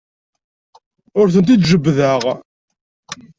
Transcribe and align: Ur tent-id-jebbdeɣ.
Ur 1.19 1.27
tent-id-jebbdeɣ. 1.33 2.21